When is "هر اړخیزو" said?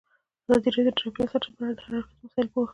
1.85-2.23